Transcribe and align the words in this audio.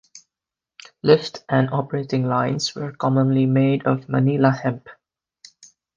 Lift 1.03 1.43
and 1.47 1.69
operating 1.69 2.25
lines 2.25 2.73
were 2.73 2.91
commonly 2.91 3.45
made 3.45 3.85
of 3.85 4.09
manila 4.09 4.49
hemp. 4.49 4.87